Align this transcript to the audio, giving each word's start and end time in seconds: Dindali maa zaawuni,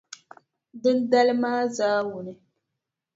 Dindali 0.81 1.33
maa 1.41 1.63
zaawuni, 1.75 2.33